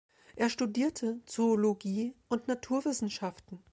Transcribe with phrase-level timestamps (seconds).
[0.35, 3.63] Er studierte Zoologie und Naturwissenschaften.